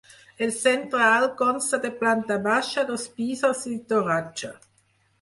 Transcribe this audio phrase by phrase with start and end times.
[0.45, 4.57] El central consta de planta baixa, dos pisos i torratxa.